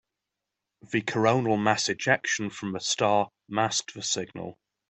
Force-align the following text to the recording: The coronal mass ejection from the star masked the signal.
The 0.81 1.01
coronal 1.03 1.57
mass 1.57 1.87
ejection 1.87 2.49
from 2.49 2.71
the 2.71 2.79
star 2.79 3.29
masked 3.47 3.93
the 3.93 4.01
signal. 4.01 4.57